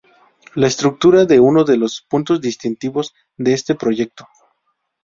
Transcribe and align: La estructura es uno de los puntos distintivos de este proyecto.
La 0.55 0.65
estructura 0.65 1.27
es 1.29 1.39
uno 1.39 1.63
de 1.63 1.77
los 1.77 2.01
puntos 2.01 2.41
distintivos 2.41 3.13
de 3.37 3.53
este 3.53 3.75
proyecto. 3.75 4.27